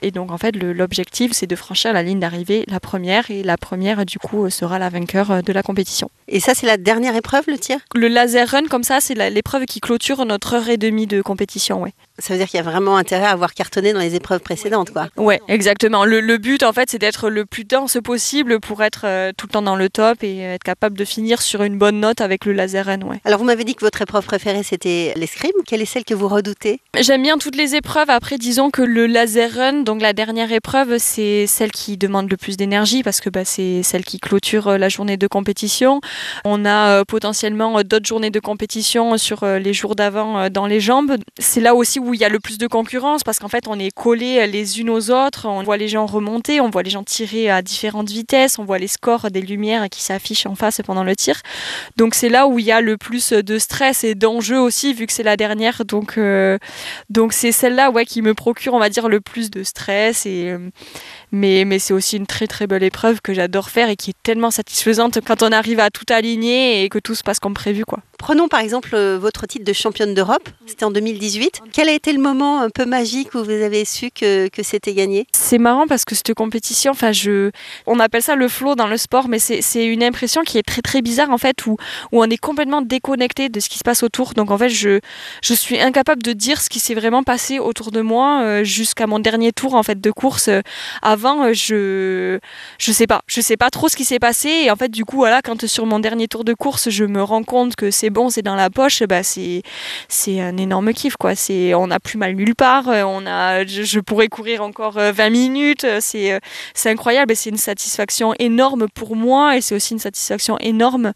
Et 0.03 0.11
donc 0.11 0.31
en 0.31 0.39
fait, 0.39 0.57
l'objectif, 0.57 1.33
c'est 1.33 1.47
de 1.47 1.57
franchir 1.57 1.93
la 1.93 2.03
ligne 2.03 2.21
d'arrivée, 2.21 2.65
la 2.69 2.81
première, 2.81 3.31
et 3.31 3.43
la 3.43 3.57
première, 3.57 4.05
du 4.05 4.19
coup, 4.19 4.49
sera 4.51 4.79
la 4.79 4.89
vainqueur 4.89 5.31
euh, 5.31 5.41
de 5.43 5.53
la 5.53 5.63
compétition. 5.63 6.11
Et 6.29 6.41
ça, 6.41 6.55
c'est 6.55 6.67
la 6.67 6.77
dernière 6.77 7.15
épreuve, 7.15 7.45
le 7.47 7.59
tir? 7.59 7.79
Le 7.95 8.09
laser 8.09 8.49
run, 8.49 8.67
comme 8.69 8.83
ça, 8.83 9.01
c'est 9.01 9.15
l'épreuve 9.31 9.65
qui 9.65 9.81
clôture 9.81 10.25
notre 10.25 10.55
heure 10.55 10.69
et 10.69 10.77
demie 10.77 11.07
de 11.07 11.23
compétition, 11.23 11.83
ouais. 11.83 11.93
Ça 12.19 12.33
veut 12.33 12.39
dire 12.39 12.49
qu'il 12.49 12.57
y 12.57 12.61
a 12.61 12.69
vraiment 12.69 12.97
intérêt 12.97 13.27
à 13.27 13.31
avoir 13.31 13.55
cartonné 13.55 13.93
dans 13.93 14.01
les 14.01 14.15
épreuves 14.15 14.41
précédentes, 14.41 14.91
quoi. 14.91 15.09
Ouais, 15.17 15.41
exactement. 15.49 16.05
Le, 16.05 16.39
but, 16.39 16.63
en 16.63 16.73
fait, 16.73 16.91
c'est 16.91 16.99
d'être 16.99 17.31
le 17.31 17.45
plus 17.45 17.65
dense 17.65 17.99
possible 18.03 18.59
pour 18.61 18.83
être 18.83 19.03
euh, 19.05 19.33
tout 19.37 19.47
le 19.47 19.53
temps 19.53 19.63
dans 19.63 19.77
le 19.77 19.89
top 19.89 20.25
et 20.25 20.41
être 20.41 20.65
capable 20.65 20.99
de 20.99 21.05
finir 21.05 21.43
sur 21.43 21.63
une 21.63 21.79
bonne 21.79 22.01
note 22.01 22.21
avec 22.21 22.45
le 22.45 22.53
laser 22.53 22.87
run, 22.87 23.03
ouais. 23.03 23.21
Alors, 23.25 23.39
vous 23.39 23.45
m'avez 23.45 23.65
dit 23.65 23.75
que 23.75 23.85
votre 23.85 24.03
épreuve 24.03 24.25
préférée, 24.25 24.63
c'était 24.63 25.13
l'escrime. 25.17 25.53
Quelle 25.67 25.83
est 25.83 25.87
celle 25.87 26.05
que 26.05 26.15
vous 26.15 26.29
redoutez? 26.29 26.81
J'aime 26.99 27.23
bien 27.23 27.39
toutes 27.39 27.57
les 27.57 27.75
épreuves. 27.77 28.11
Après, 28.11 28.39
disons 28.39 28.71
que 28.71 28.83
le 28.83 29.07
laser 29.07 29.53
run, 29.53 29.83
donc 29.87 30.03
la 30.03 30.13
dernière 30.13 30.51
épreuve, 30.51 30.99
c'est 30.99 31.47
celle 31.47 31.71
qui 31.71 31.97
demande 31.97 32.29
le 32.29 32.37
plus 32.37 32.57
d'énergie 32.57 33.05
parce 33.05 33.21
que 33.21 33.31
bah, 33.31 33.45
c'est 33.45 33.85
celle 33.85 34.05
qui 34.05 34.19
clôture 34.19 34.67
euh, 34.67 34.79
la 34.79 34.89
journée 34.89 35.17
de 35.17 35.29
compétition. 35.29 36.01
On 36.45 36.65
a 36.65 36.89
euh, 36.89 37.05
potentiellement 37.05 37.81
d'autres 37.85 38.05
journées 38.05 38.31
de 38.31 38.41
compétition 38.41 39.17
sur 39.17 39.47
les 39.47 39.73
jours 39.73 39.95
d'avant 39.95 40.51
dans 40.51 40.67
les 40.67 40.81
jambes. 40.81 41.17
C'est 41.39 41.61
là 41.61 41.77
aussi 41.77 42.01
où 42.01 42.15
il 42.15 42.21
y 42.21 42.25
a 42.25 42.29
le 42.29 42.41
plus 42.41 42.59
de 42.59 42.67
concurrence 42.67 43.23
parce 43.23 43.39
qu'en 43.39 43.47
fait 43.47 43.69
on 43.69 43.79
est 43.79 43.93
collés 43.93 44.45
les 44.49 44.81
unes 44.81 44.91
aux 44.91 45.11
autres, 45.13 45.47
on 45.47 45.63
voit 45.63 45.77
les 45.77 45.87
gens 45.87 46.05
remonter, 46.05 46.61
on 46.61 46.69
voit 46.69 46.83
les 46.83 46.91
gens 46.91 47.05
tirer 47.05 47.49
à 47.49 47.63
différentes 47.63 48.11
vitesses, 48.11 48.59
on 48.59 48.65
voit 48.65 48.79
les 48.79 48.89
scores 48.89 49.31
des 49.31 49.41
lumières 49.41 49.89
qui 49.89 50.03
s'affichent 50.03 50.47
en 50.47 50.57
face 50.57 50.81
pendant 50.85 51.05
le 51.05 51.15
tir. 51.15 51.41
Donc 51.97 52.17
c'est 52.17 52.29
là 52.29 52.49
où 52.49 52.59
il 52.59 52.65
y 52.65 52.73
a 52.73 52.81
le 52.81 52.97
plus 52.97 53.33
de 53.33 53.59
stress 53.59 54.03
et 54.03 54.17
d'enjeux 54.17 54.59
aussi 54.61 54.95
vu 54.95 55.07
que 55.07 55.13
c'est 55.13 55.23
la 55.23 55.37
dernière. 55.37 55.85
Donc 55.85 56.19
euh, 56.19 56.59
donc 57.09 57.33
c'est 57.33 57.53
celle-là 57.53 57.93
ouais 57.93 58.05
qui 58.05 58.21
me 58.21 58.35
procure 58.35 58.75
on 58.75 58.81
va 58.81 58.89
dire 58.89 59.09
le 59.09 59.21
plus 59.21 59.49
de 59.49 59.63
stress 59.63 59.76
et 60.27 60.51
euh, 60.51 60.71
mais, 61.33 61.65
mais 61.65 61.79
c'est 61.79 61.93
aussi 61.93 62.17
une 62.17 62.27
très 62.27 62.47
très 62.47 62.67
belle 62.67 62.83
épreuve 62.83 63.21
que 63.21 63.35
j'adore 63.35 63.71
faire 63.71 63.89
et 63.89 63.97
qui 63.97 64.11
est 64.11 64.23
tellement 64.23 64.51
satisfaisante 64.51 65.19
quand 65.27 65.43
on 65.43 65.53
arrive 65.53 65.81
à 65.81 65.91
tout 65.91 66.05
aligner 66.11 66.85
et 66.85 66.89
que 66.89 66.99
tout 66.99 67.15
se 67.15 67.23
passe 67.23 67.39
comme 67.39 67.55
prévu. 67.55 67.85
Quoi. 67.85 68.01
Prenons 68.19 68.49
par 68.49 68.61
exemple 68.61 68.91
euh, 68.95 69.19
votre 69.19 69.47
titre 69.47 69.65
de 69.65 69.73
championne 69.73 70.15
d'Europe, 70.15 70.49
c'était 70.67 70.85
en 70.85 70.91
2018. 70.91 71.61
Quel 71.73 71.89
a 71.89 71.93
été 71.93 72.13
le 72.13 72.21
moment 72.21 72.61
un 72.61 72.71
peu 72.71 72.87
magique 72.87 73.35
où 73.35 73.43
vous 73.43 73.51
avez 73.51 73.85
su 73.85 74.11
que, 74.11 74.49
que 74.49 74.63
c'était 74.63 74.95
gagné? 74.95 75.27
C'est 75.33 75.59
marrant 75.59 75.87
parce 75.87 76.05
que 76.05 76.15
cette 76.15 76.33
compétition, 76.35 76.93
enfin, 76.93 77.13
je, 77.13 77.51
on 77.87 78.01
appelle 78.01 78.23
ça 78.23 78.37
le 78.37 78.49
flow 78.49 78.75
dans 78.75 78.87
le 78.87 78.97
sport, 78.97 79.29
mais 79.29 79.39
c'est 79.39 79.87
une 79.87 80.03
impression 80.03 80.43
qui 80.43 80.59
est 80.59 80.63
très 80.63 80.83
très 80.83 81.03
bizarre 81.03 81.31
en 81.31 81.39
fait, 81.39 81.67
où, 81.67 81.77
où 82.13 82.23
on 82.23 82.31
est 82.31 82.39
complètement 82.39 82.83
déconnecté 82.83 83.49
de 83.49 83.61
ce 83.61 83.69
qui 83.69 83.79
se 83.79 83.85
passe 83.85 84.03
autour. 84.03 84.35
Donc 84.35 84.51
en 84.51 84.59
fait, 84.59 84.69
je, 84.69 85.01
je 85.43 85.55
suis 85.55 85.79
incapable 85.79 86.23
de 86.23 86.33
dire 86.33 86.61
ce 86.61 86.69
qui 86.69 86.81
s'est 86.81 86.95
vraiment 86.95 87.23
passé 87.23 87.59
autour 87.59 87.91
de 87.91 88.01
moi 88.01 88.43
euh, 88.43 88.65
jusqu'à 88.65 89.07
mon 89.07 89.19
dernier 89.19 89.53
tour 89.53 89.75
en 89.75 89.83
fait 89.83 90.01
de 90.01 90.11
course. 90.11 90.49
Euh, 90.49 90.61
avant, 91.17 91.53
je 91.55 92.39
je 92.79 92.93
sais 92.93 93.07
pas, 93.07 93.23
je 93.27 93.41
sais 93.41 93.57
pas 93.57 93.71
trop 93.71 93.89
ce 93.89 93.97
qui 93.97 94.05
s'est 94.05 94.19
passé. 94.19 94.49
Et 94.65 94.71
en 94.71 94.77
fait 94.77 94.91
du 94.91 95.05
coup 95.07 95.17
voilà, 95.17 95.41
quand 95.41 95.67
sur 95.67 95.87
mon 95.87 95.99
dernier 95.99 96.29
tour 96.29 96.45
de 96.45 96.53
course, 96.53 96.91
je 96.91 97.05
me 97.05 97.23
rends 97.23 97.43
compte 97.43 97.75
que 97.75 97.91
c'est 97.91 98.11
bon, 98.11 98.29
c'est 98.29 98.43
dans 98.43 98.55
la 98.55 98.69
poche, 98.69 99.03
bah 99.05 99.23
c'est 99.23 99.63
c'est 100.09 100.41
un 100.41 100.59
énorme 100.59 100.93
kiff 100.93 101.17
quoi. 101.17 101.35
C'est 101.35 101.73
on 101.75 101.91
a 101.91 101.99
plus 101.99 102.19
mal 102.19 102.35
nulle 102.35 102.55
part, 102.55 102.89
euh, 102.89 103.03
on 103.05 103.27
a 103.27 103.65
je, 103.65 104.01
pourrais 104.01 104.29
courir 104.29 104.63
encore 104.63 104.95
20 104.95 105.01
euh, 105.01 105.31
minutes, 105.31 105.85
euh, 105.85 105.99
c'est 106.03 106.39
c'est 106.75 106.91
incroyable. 106.91 107.35
C'est 107.35 107.51
une 107.51 107.57
satisfaction 107.57 108.35
énorme 108.39 108.89
pour 108.95 109.17
moi. 109.17 109.57
Et 109.57 109.61
c'est 109.61 109.75
aussi 109.75 109.95
une 109.95 109.99
satisfaction 109.99 110.59
énorme 110.59 111.13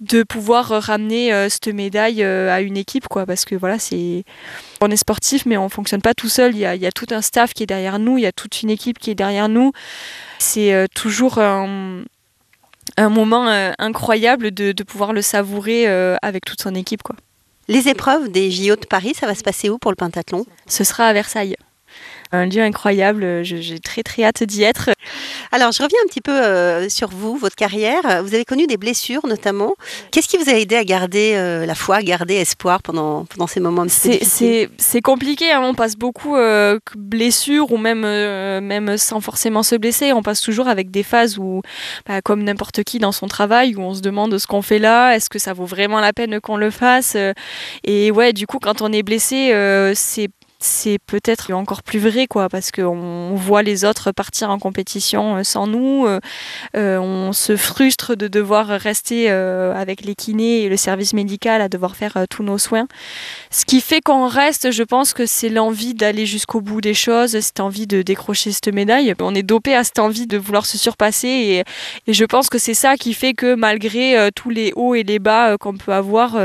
de 0.00 0.22
pouvoir 0.22 0.68
ramener 0.68 1.30
cette 1.50 1.68
médaille 1.68 2.22
à 2.22 2.60
une 2.62 2.76
équipe 2.76 3.06
quoi 3.08 3.26
parce 3.26 3.44
que 3.44 3.54
voilà 3.54 3.78
c'est 3.78 4.24
on 4.80 4.90
est 4.90 4.96
sportif 4.96 5.44
mais 5.44 5.58
on 5.58 5.68
fonctionne 5.68 6.00
pas 6.00 6.14
tout 6.14 6.30
seul 6.30 6.54
il 6.54 6.60
y 6.60 6.64
a, 6.64 6.74
il 6.74 6.80
y 6.80 6.86
a 6.86 6.92
tout 6.92 7.06
un 7.10 7.20
staff 7.20 7.52
qui 7.52 7.64
est 7.64 7.66
derrière 7.66 7.98
nous 7.98 8.16
il 8.16 8.22
y 8.22 8.26
a 8.26 8.32
toute 8.32 8.62
une 8.62 8.70
équipe 8.70 8.98
qui 8.98 9.10
est 9.10 9.14
derrière 9.14 9.50
nous 9.50 9.72
c'est 10.38 10.86
toujours 10.94 11.38
un 11.38 12.02
un 12.96 13.08
moment 13.08 13.48
euh, 13.48 13.72
incroyable 13.78 14.50
de, 14.50 14.72
de, 14.72 14.82
pouvoir 14.82 15.12
le 15.12 15.22
savourer 15.22 15.88
euh, 15.88 16.16
avec 16.22 16.44
toute 16.44 16.60
son 16.60 16.74
équipe. 16.74 17.02
Quoi. 17.02 17.16
Les 17.68 17.88
épreuves 17.88 18.30
des 18.30 18.50
JO 18.50 18.76
de 18.76 18.86
Paris, 18.86 19.14
ça 19.14 19.26
va 19.26 19.34
se 19.34 19.42
passer 19.42 19.70
où 19.70 19.78
pour 19.78 19.90
le 19.90 19.96
pentathlon? 19.96 20.44
Ce 20.66 20.84
sera 20.84 21.06
à 21.06 21.12
Versailles 21.12 21.56
un 22.32 22.46
lieu 22.46 22.62
incroyable. 22.62 23.42
J'ai 23.42 23.80
très 23.80 24.02
très 24.02 24.24
hâte 24.24 24.42
d'y 24.44 24.62
être. 24.62 24.90
Alors, 25.52 25.72
je 25.72 25.82
reviens 25.82 25.98
un 26.04 26.08
petit 26.08 26.20
peu 26.20 26.30
euh, 26.32 26.88
sur 26.88 27.08
vous, 27.08 27.36
votre 27.36 27.56
carrière. 27.56 28.22
Vous 28.22 28.34
avez 28.34 28.44
connu 28.44 28.66
des 28.66 28.76
blessures 28.76 29.26
notamment. 29.26 29.74
Qu'est-ce 30.12 30.28
qui 30.28 30.36
vous 30.36 30.48
a 30.48 30.54
aidé 30.54 30.76
à 30.76 30.84
garder 30.84 31.32
euh, 31.34 31.66
la 31.66 31.74
foi, 31.74 31.96
à 31.96 32.02
garder 32.02 32.34
espoir 32.34 32.82
pendant, 32.82 33.24
pendant 33.24 33.48
ces 33.48 33.58
moments 33.58 33.84
C'est 33.88 35.02
compliqué. 35.02 35.50
Hein. 35.50 35.62
On 35.64 35.74
passe 35.74 35.96
beaucoup 35.96 36.36
euh, 36.36 36.78
blessures 36.96 37.72
ou 37.72 37.78
même, 37.78 38.02
même 38.02 38.96
sans 38.96 39.20
forcément 39.20 39.62
se 39.62 39.74
blesser. 39.74 40.12
On 40.12 40.22
passe 40.22 40.40
toujours 40.40 40.68
avec 40.68 40.90
des 40.90 41.02
phases 41.02 41.38
où, 41.38 41.62
bah, 42.06 42.22
comme 42.22 42.44
n'importe 42.44 42.84
qui 42.84 42.98
dans 42.98 43.12
son 43.12 43.26
travail, 43.26 43.74
où 43.74 43.80
on 43.80 43.94
se 43.94 44.02
demande 44.02 44.38
ce 44.38 44.46
qu'on 44.46 44.62
fait 44.62 44.78
là. 44.78 45.16
Est-ce 45.16 45.28
que 45.30 45.38
ça 45.40 45.52
vaut 45.52 45.66
vraiment 45.66 46.00
la 46.00 46.12
peine 46.12 46.40
qu'on 46.40 46.56
le 46.56 46.70
fasse? 46.70 47.16
Et 47.84 48.10
ouais, 48.12 48.32
du 48.32 48.46
coup, 48.46 48.58
quand 48.60 48.82
on 48.82 48.92
est 48.92 49.02
blessé, 49.02 49.52
c'est 49.94 50.28
c'est 50.60 50.98
peut-être 51.06 51.52
encore 51.52 51.82
plus 51.82 51.98
vrai, 51.98 52.26
quoi, 52.26 52.50
parce 52.50 52.70
qu'on 52.70 53.34
voit 53.34 53.62
les 53.62 53.86
autres 53.86 54.12
partir 54.12 54.50
en 54.50 54.58
compétition 54.58 55.36
euh, 55.36 55.42
sans 55.42 55.66
nous, 55.66 56.06
euh, 56.06 56.20
euh, 56.76 56.98
on 56.98 57.32
se 57.32 57.56
frustre 57.56 58.14
de 58.14 58.28
devoir 58.28 58.66
rester 58.68 59.30
avec 59.30 60.02
les 60.04 60.14
kinés 60.14 60.62
et 60.62 60.68
le 60.68 60.76
service 60.76 61.14
médical 61.14 61.62
à 61.62 61.68
devoir 61.68 61.96
faire 61.96 62.24
tous 62.28 62.42
nos 62.42 62.58
soins. 62.58 62.86
Ce 63.50 63.64
qui 63.64 63.80
fait 63.80 64.00
qu'on 64.00 64.26
reste, 64.26 64.70
je 64.70 64.82
pense 64.82 65.14
que 65.14 65.24
c'est 65.24 65.48
l'envie 65.48 65.94
d'aller 65.94 66.26
jusqu'au 66.26 66.60
bout 66.60 66.80
des 66.80 66.94
choses, 66.94 67.38
cette 67.40 67.60
envie 67.60 67.86
de 67.86 68.02
décrocher 68.02 68.52
cette 68.52 68.68
médaille. 68.68 69.14
On 69.20 69.34
est 69.34 69.42
dopé 69.42 69.74
à 69.74 69.84
cette 69.84 69.98
envie 69.98 70.26
de 70.26 70.36
vouloir 70.36 70.66
se 70.66 70.76
surpasser 70.76 71.28
et, 71.28 71.64
et 72.06 72.12
je 72.12 72.24
pense 72.24 72.50
que 72.50 72.58
c'est 72.58 72.74
ça 72.74 72.96
qui 72.96 73.14
fait 73.14 73.32
que 73.32 73.54
malgré 73.54 74.28
tous 74.34 74.50
les 74.50 74.72
hauts 74.76 74.94
et 74.94 75.02
les 75.02 75.18
bas 75.18 75.56
qu'on 75.58 75.76
peut 75.76 75.92
avoir, 75.92 76.36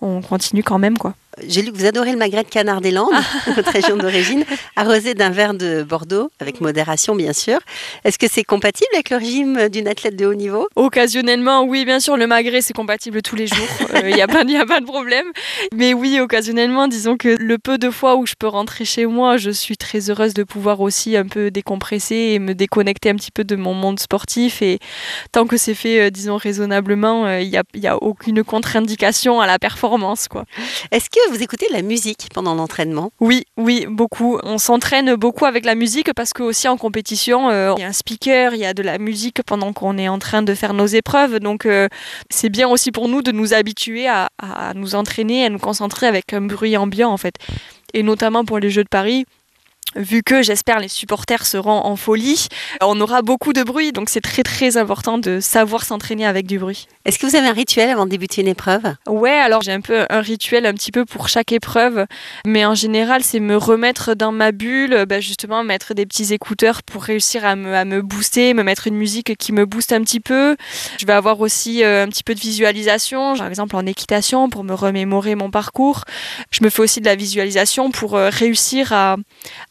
on 0.00 0.22
continue 0.22 0.62
quand 0.62 0.78
même, 0.78 0.98
quoi. 0.98 1.14
J'ai 1.46 1.62
lu 1.62 1.72
que 1.72 1.76
vous 1.76 1.86
adorez 1.86 2.12
le 2.12 2.18
magret 2.18 2.44
de 2.44 2.48
Canard 2.48 2.80
des 2.80 2.90
Landes, 2.90 3.12
votre 3.54 3.70
région 3.70 3.96
d'origine, 3.96 4.44
arrosé 4.76 5.14
d'un 5.14 5.30
verre 5.30 5.54
de 5.54 5.82
Bordeaux, 5.82 6.30
avec 6.40 6.60
modération 6.60 7.14
bien 7.14 7.32
sûr. 7.32 7.58
Est-ce 8.04 8.18
que 8.18 8.26
c'est 8.30 8.44
compatible 8.44 8.88
avec 8.94 9.10
le 9.10 9.16
régime 9.16 9.68
d'une 9.68 9.88
athlète 9.88 10.16
de 10.16 10.26
haut 10.26 10.34
niveau? 10.34 10.68
Occasionnellement, 10.76 11.64
oui, 11.64 11.84
bien 11.84 12.00
sûr, 12.00 12.16
le 12.16 12.26
magret 12.26 12.60
c'est 12.60 12.72
compatible 12.74 13.22
tous 13.22 13.36
les 13.36 13.46
jours, 13.46 13.66
il 14.04 14.14
n'y 14.14 14.22
a, 14.22 14.26
pas, 14.26 14.40
a 14.40 14.66
pas 14.66 14.80
de 14.80 14.86
problème. 14.86 15.26
Mais 15.74 15.94
oui, 15.94 16.20
occasionnellement, 16.20 16.88
disons 16.88 17.16
que 17.16 17.28
le 17.28 17.58
peu 17.58 17.78
de 17.78 17.90
fois 17.90 18.16
où 18.16 18.26
je 18.26 18.34
peux 18.38 18.48
rentrer 18.48 18.84
chez 18.84 19.06
moi, 19.06 19.36
je 19.36 19.50
suis 19.50 19.76
très 19.76 20.10
heureuse 20.10 20.34
de 20.34 20.42
pouvoir 20.42 20.80
aussi 20.80 21.16
un 21.16 21.26
peu 21.26 21.50
décompresser 21.50 22.14
et 22.14 22.38
me 22.38 22.54
déconnecter 22.54 23.10
un 23.10 23.14
petit 23.14 23.30
peu 23.30 23.44
de 23.44 23.56
mon 23.56 23.74
monde 23.74 24.00
sportif. 24.00 24.62
Et 24.62 24.78
tant 25.32 25.46
que 25.46 25.56
c'est 25.56 25.74
fait, 25.74 26.00
euh, 26.00 26.10
disons, 26.10 26.36
raisonnablement, 26.36 27.30
il 27.38 27.48
n'y 27.50 27.56
a, 27.56 27.62
y 27.74 27.86
a 27.86 27.96
aucune 27.96 28.44
contre-indication 28.44 29.40
à 29.40 29.46
la 29.46 29.58
performance. 29.58 30.28
quoi. 30.28 30.44
Est-ce 30.90 31.08
que 31.10 31.29
vous 31.30 31.42
écoutez 31.42 31.66
de 31.68 31.72
la 31.72 31.82
musique 31.82 32.28
pendant 32.34 32.54
l'entraînement 32.54 33.12
Oui, 33.20 33.44
oui, 33.56 33.86
beaucoup. 33.88 34.38
On 34.42 34.58
s'entraîne 34.58 35.14
beaucoup 35.14 35.46
avec 35.46 35.64
la 35.64 35.76
musique 35.76 36.12
parce 36.14 36.32
que 36.32 36.42
aussi 36.42 36.66
en 36.66 36.76
compétition, 36.76 37.50
euh, 37.50 37.72
il 37.76 37.82
y 37.82 37.84
a 37.84 37.88
un 37.88 37.92
speaker, 37.92 38.54
il 38.54 38.60
y 38.60 38.66
a 38.66 38.74
de 38.74 38.82
la 38.82 38.98
musique 38.98 39.42
pendant 39.44 39.72
qu'on 39.72 39.96
est 39.96 40.08
en 40.08 40.18
train 40.18 40.42
de 40.42 40.54
faire 40.54 40.74
nos 40.74 40.86
épreuves. 40.86 41.38
Donc 41.38 41.66
euh, 41.66 41.88
c'est 42.30 42.48
bien 42.48 42.68
aussi 42.68 42.90
pour 42.90 43.08
nous 43.08 43.22
de 43.22 43.30
nous 43.30 43.54
habituer 43.54 44.08
à, 44.08 44.28
à 44.38 44.74
nous 44.74 44.96
entraîner, 44.96 45.44
à 45.44 45.50
nous 45.50 45.58
concentrer 45.60 46.06
avec 46.08 46.32
un 46.32 46.40
bruit 46.40 46.76
ambiant 46.76 47.10
en 47.10 47.16
fait. 47.16 47.36
Et 47.94 48.02
notamment 48.02 48.44
pour 48.44 48.58
les 48.58 48.70
Jeux 48.70 48.84
de 48.84 48.88
Paris, 48.88 49.24
vu 49.96 50.22
que 50.22 50.42
j'espère 50.42 50.78
les 50.78 50.88
supporters 50.88 51.44
seront 51.44 51.84
en 51.84 51.96
folie, 51.96 52.46
on 52.80 53.00
aura 53.00 53.22
beaucoup 53.22 53.52
de 53.52 53.62
bruit, 53.62 53.92
donc 53.92 54.08
c'est 54.08 54.20
très 54.20 54.42
très 54.42 54.76
important 54.76 55.18
de 55.18 55.40
savoir 55.40 55.84
s'entraîner 55.84 56.26
avec 56.26 56.46
du 56.46 56.58
bruit. 56.58 56.86
Est-ce 57.04 57.18
que 57.18 57.26
vous 57.26 57.34
avez 57.34 57.48
un 57.48 57.52
rituel 57.52 57.90
avant 57.90 58.04
de 58.04 58.10
débuter 58.10 58.42
une 58.42 58.48
épreuve? 58.48 58.82
Ouais, 59.08 59.30
alors 59.30 59.62
j'ai 59.62 59.72
un 59.72 59.80
peu 59.80 60.06
un 60.08 60.20
rituel 60.20 60.66
un 60.66 60.74
petit 60.74 60.92
peu 60.92 61.04
pour 61.04 61.28
chaque 61.28 61.52
épreuve, 61.52 62.06
mais 62.46 62.64
en 62.64 62.74
général 62.74 63.24
c'est 63.24 63.40
me 63.40 63.56
remettre 63.56 64.14
dans 64.14 64.32
ma 64.32 64.52
bulle, 64.52 65.06
bah 65.08 65.20
justement 65.20 65.64
mettre 65.64 65.94
des 65.94 66.06
petits 66.06 66.32
écouteurs 66.32 66.82
pour 66.82 67.02
réussir 67.02 67.44
à 67.44 67.56
me, 67.56 67.74
à 67.74 67.84
me 67.84 68.02
booster, 68.02 68.54
me 68.54 68.62
mettre 68.62 68.86
une 68.86 68.96
musique 68.96 69.36
qui 69.38 69.52
me 69.52 69.66
booste 69.66 69.92
un 69.92 70.02
petit 70.02 70.20
peu. 70.20 70.56
Je 70.98 71.06
vais 71.06 71.12
avoir 71.14 71.40
aussi 71.40 71.82
euh, 71.82 72.04
un 72.04 72.08
petit 72.08 72.22
peu 72.22 72.34
de 72.34 72.40
visualisation, 72.40 73.36
par 73.36 73.48
exemple 73.48 73.74
en 73.74 73.86
équitation 73.86 74.48
pour 74.50 74.62
me 74.62 74.74
remémorer 74.74 75.34
mon 75.34 75.50
parcours. 75.50 76.04
Je 76.50 76.62
me 76.62 76.70
fais 76.70 76.82
aussi 76.82 77.00
de 77.00 77.06
la 77.06 77.16
visualisation 77.16 77.90
pour 77.90 78.14
euh, 78.14 78.28
réussir 78.30 78.92
à 78.92 79.16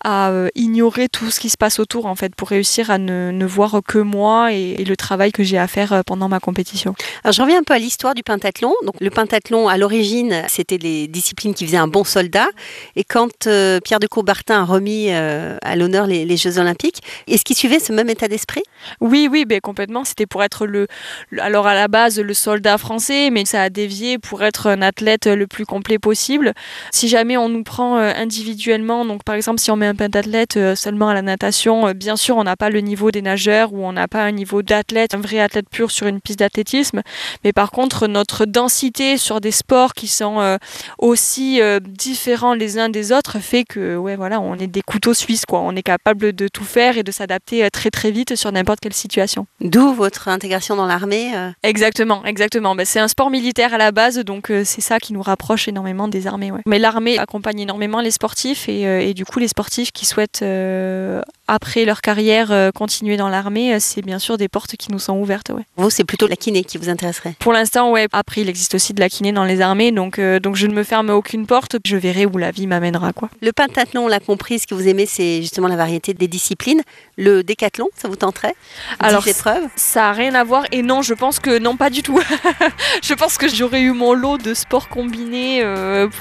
à 0.04 0.30
euh, 0.30 0.48
ignorer 0.56 1.10
tout 1.10 1.30
ce 1.30 1.40
qui 1.40 1.50
se 1.50 1.58
passe 1.58 1.80
autour 1.80 2.06
en 2.06 2.16
fait 2.16 2.34
pour 2.36 2.50
réussir 2.50 2.90
à 2.90 2.98
ne, 2.98 3.32
ne 3.32 3.46
voir 3.46 3.82
que 3.86 3.98
moi 3.98 4.54
et, 4.54 4.76
et, 4.80 4.86
le 4.86 4.96
travail 4.96 5.32
que 5.32 5.44
j'ai 5.44 5.58
à 5.58 5.68
faire 5.68 5.92
euh, 5.92 6.02
pendant 6.06 6.30
ma 6.30 6.40
compétition. 6.40 6.96
Alors 7.24 7.34
je 7.34 7.42
reviens 7.42 7.60
un 7.60 7.64
peu 7.64 7.74
à 7.74 7.80
l'histoire 7.80 8.16
du 8.16 8.24
pentathlon. 8.24 8.74
Donc 8.86 8.96
le 9.02 9.10
pentathlon 9.10 9.68
à 9.68 9.78
l'origine 9.78 10.44
c'était 10.48 10.78
les 10.78 11.08
disciplines 11.08 11.54
qui 11.54 11.66
faisaient 11.66 11.78
un 11.78 11.88
bon 11.88 12.04
soldat 12.04 12.48
et 12.96 13.04
quand 13.04 13.48
euh, 13.48 13.80
Pierre 13.82 14.00
de 14.00 14.08
Coubertin 14.08 14.62
a 14.62 14.66
remis 14.66 15.08
euh, 15.10 15.58
à 15.62 15.76
l'honneur 15.76 16.08
les, 16.08 16.26
les, 16.26 16.38
Jeux 16.38 16.58
Olympiques, 16.58 17.02
est-ce 17.28 17.44
qu'il 17.44 17.58
suivait 17.58 17.80
ce 17.80 17.92
même 17.92 18.10
état 18.10 18.30
d'esprit? 18.30 18.64
Oui 19.02 19.28
oui 19.30 19.44
ben, 19.46 19.60
complètement. 19.60 20.06
C'était 20.06 20.26
pour 20.26 20.44
être 20.44 20.66
le, 20.66 20.88
le, 21.30 21.42
alors 21.42 21.68
à 21.68 21.76
la 21.76 21.90
base 21.90 22.20
le 22.20 22.34
soldat 22.34 22.78
français 22.78 23.32
mais 23.32 23.44
ça 23.44 23.64
a 23.64 23.70
dévié 23.70 24.18
pour 24.18 24.44
être 24.44 24.68
un 24.68 24.82
athlète 24.82 25.28
le 25.28 25.46
plus 25.46 25.66
complet 25.66 26.00
possible. 26.00 26.54
Si 26.92 27.10
jamais 27.10 27.36
on 27.36 27.50
nous 27.50 27.64
prend 27.64 27.98
individuellement 27.98 29.04
donc 29.04 29.24
par 29.26 29.36
exemple 29.36 29.60
si 29.60 29.72
on 29.72 29.76
met 29.76 29.89
un 29.90 29.96
pentathlète 29.96 30.58
euh, 30.58 30.76
seulement 30.76 31.10
à 31.10 31.14
la 31.14 31.22
natation, 31.22 31.88
euh, 31.88 31.94
bien 31.94 32.16
sûr, 32.16 32.38
on 32.38 32.44
n'a 32.44 32.56
pas 32.56 32.70
le 32.70 32.80
niveau 32.80 33.12
des 33.12 33.22
nageurs 33.22 33.74
ou 33.74 33.84
on 33.84 33.92
n'a 33.92 34.08
pas 34.08 34.24
un 34.24 34.32
niveau 34.32 34.62
d'athlète, 34.62 35.14
un 35.14 35.20
vrai 35.20 35.40
athlète 35.40 35.68
pur 35.70 35.92
sur 35.92 36.08
une 36.08 36.22
piste 36.22 36.40
d'athlétisme. 36.40 37.02
Mais 37.44 37.52
par 37.52 37.72
contre, 37.72 38.08
notre 38.08 38.46
densité 38.46 39.18
sur 39.18 39.42
des 39.42 39.52
sports 39.52 39.94
qui 39.94 40.08
sont 40.08 40.40
euh, 40.40 40.58
aussi 41.00 41.60
différents 41.82 42.54
les 42.54 42.78
uns 42.78 42.90
des 42.90 43.12
autres 43.12 43.40
fait 43.40 43.64
que, 43.64 43.98
ouais, 43.98 44.16
voilà, 44.16 44.40
on 44.40 44.56
est 44.56 44.68
des 44.68 44.82
couteaux 44.82 45.14
suisses, 45.14 45.46
quoi. 45.46 45.60
On 45.60 45.76
est 45.76 45.84
capable 45.84 46.34
de 46.34 46.48
tout 46.48 46.64
faire 46.64 46.98
et 46.98 47.04
de 47.04 47.12
s'adapter 47.12 47.70
très 47.72 47.90
très 47.90 48.12
vite 48.12 48.36
sur 48.36 48.52
n'importe 48.52 48.80
quelle 48.80 48.94
situation. 48.94 49.48
D'où 49.62 49.94
votre 49.94 50.28
intégration 50.28 50.76
dans 50.76 50.86
l'armée 50.86 51.32
Exactement, 51.64 52.24
exactement. 52.26 52.76
Ben, 52.76 52.86
c'est 52.86 53.00
un 53.00 53.08
sport 53.08 53.30
militaire 53.30 53.74
à 53.74 53.78
la 53.78 53.92
base, 53.92 54.20
donc 54.20 54.52
c'est 54.64 54.82
ça 54.82 55.00
qui 55.00 55.14
nous 55.14 55.22
rapproche 55.22 55.68
énormément 55.68 56.08
des 56.08 56.28
armées. 56.28 56.52
Ouais. 56.52 56.62
Mais 56.66 56.80
l'armée 56.80 57.18
accompagne 57.18 57.60
énormément 57.60 58.02
les 58.02 58.12
sportifs 58.12 58.70
et, 58.70 58.82
et 59.10 59.14
du 59.14 59.26
coup, 59.26 59.40
les 59.40 59.48
sportifs 59.48 59.79
qui 59.86 60.06
souhaitent, 60.06 60.42
euh, 60.42 61.22
après 61.50 61.84
leur 61.84 62.02
carrière, 62.02 62.52
euh, 62.52 62.70
continuer 62.72 63.18
dans 63.18 63.28
l'armée, 63.28 63.74
euh, 63.74 63.78
c'est 63.80 64.04
bien 64.04 64.20
sûr 64.20 64.38
des 64.38 64.48
portes 64.48 64.76
qui 64.78 64.92
nous 64.92 65.00
sont 65.00 65.18
ouvertes. 65.18 65.50
Ouais. 65.50 65.64
Vous, 65.78 65.90
c'est 65.90 66.04
plutôt 66.04 66.28
la 66.28 66.36
kiné 66.36 66.64
qui 66.64 66.78
vous 66.78 66.90
intéresserait 66.90 67.34
Pour 67.40 67.54
l'instant, 67.54 67.92
ouais. 67.92 68.08
Après, 68.12 68.42
il 68.42 68.50
existe 68.50 68.76
aussi 68.76 68.94
de 68.94 69.00
la 69.00 69.10
kiné 69.10 69.32
dans 69.32 69.46
les 69.46 69.60
armées, 69.60 69.92
donc, 69.92 70.20
euh, 70.20 70.40
donc 70.40 70.56
je 70.56 70.68
ne 70.68 70.76
me 70.76 70.84
ferme 70.84 71.10
aucune 71.10 71.48
porte. 71.48 71.78
Je 71.84 71.98
verrai 71.98 72.28
où 72.28 72.38
la 72.38 72.52
vie 72.52 72.68
m'amènera. 72.68 73.14
Quoi. 73.14 73.32
Le 73.42 73.52
pentathlon, 73.52 74.06
on 74.06 74.08
l'a 74.08 74.20
compris, 74.20 74.60
ce 74.60 74.68
que 74.68 74.76
vous 74.76 74.88
aimez, 74.88 75.08
c'est 75.08 75.42
justement 75.42 75.68
la 75.68 75.76
variété 75.76 76.14
des 76.14 76.28
disciplines. 76.28 76.84
Le 77.18 77.44
décathlon, 77.44 77.88
ça 77.96 78.08
vous 78.08 78.16
tenterait? 78.16 78.54
Alors, 79.00 79.28
épreuves? 79.28 79.64
ça 79.76 80.02
n'a 80.02 80.12
rien 80.12 80.36
à 80.36 80.44
voir. 80.44 80.66
Et 80.72 80.84
non, 80.84 81.02
je 81.02 81.16
pense 81.16 81.40
que 81.40 81.58
non, 81.58 81.78
pas 81.78 81.90
du 81.90 82.04
tout. 82.04 82.22
je 83.04 83.14
pense 83.16 83.40
que 83.40 83.48
j'aurais 83.48 83.82
eu 83.82 83.94
mon 83.94 84.14
lot 84.14 84.38
de 84.38 84.54
sports 84.54 84.88
combinés 84.88 85.64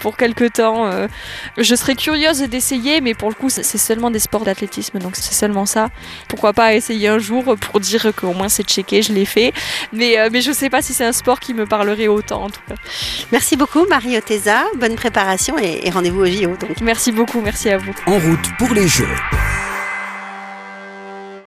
pour 0.00 0.16
quelque 0.16 0.48
temps. 0.48 0.90
Je 1.58 1.74
serais 1.74 1.96
curieuse 1.96 2.40
d'essayer, 2.40 3.02
mais 3.02 3.12
pour 3.12 3.28
le 3.28 3.34
coup, 3.34 3.47
c'est 3.48 3.78
seulement 3.78 4.10
des 4.10 4.18
sports 4.18 4.44
d'athlétisme, 4.44 4.98
donc 4.98 5.16
c'est 5.16 5.34
seulement 5.34 5.66
ça. 5.66 5.88
Pourquoi 6.28 6.52
pas 6.52 6.74
essayer 6.74 7.08
un 7.08 7.18
jour 7.18 7.56
pour 7.56 7.80
dire 7.80 8.12
qu'au 8.16 8.32
moins 8.32 8.48
c'est 8.48 8.62
checké, 8.64 9.02
je 9.02 9.12
l'ai 9.12 9.24
fait. 9.24 9.52
Mais, 9.92 10.18
euh, 10.18 10.28
mais 10.32 10.40
je 10.40 10.50
ne 10.50 10.54
sais 10.54 10.70
pas 10.70 10.82
si 10.82 10.94
c'est 10.94 11.04
un 11.04 11.12
sport 11.12 11.40
qui 11.40 11.54
me 11.54 11.66
parlerait 11.66 12.08
autant 12.08 12.44
en 12.44 12.50
tout 12.50 12.60
cas. 12.68 12.74
Merci 13.32 13.56
beaucoup 13.56 13.84
Marie 13.88 14.16
Oteza, 14.16 14.64
bonne 14.76 14.94
préparation 14.94 15.58
et, 15.58 15.80
et 15.84 15.90
rendez-vous 15.90 16.20
au 16.20 16.26
JO. 16.26 16.56
Donc. 16.56 16.80
Merci 16.80 17.12
beaucoup, 17.12 17.40
merci 17.40 17.70
à 17.70 17.78
vous. 17.78 17.92
En 18.06 18.18
route 18.18 18.56
pour 18.58 18.74
les 18.74 18.88
Jeux. 18.88 19.08